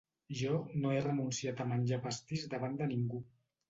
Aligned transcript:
Jo 0.39 0.55
no 0.85 0.93
he 0.95 1.03
renunciat 1.05 1.63
a 1.63 1.71
menjar 1.77 2.03
pastís 2.09 2.51
davant 2.57 2.85
de 2.85 2.93
ningú. 2.95 3.27